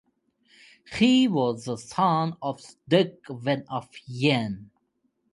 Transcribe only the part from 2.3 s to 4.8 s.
of Duke Wen of Yan.